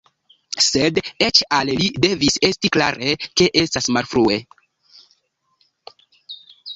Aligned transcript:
Sed 0.67 0.95
eĉ 1.25 1.41
al 1.57 1.69
li 1.81 1.89
devis 2.05 2.37
esti 2.49 2.71
klare, 2.77 3.11
ke 3.41 3.49
estas 3.65 3.91
malfrue. 3.99 4.39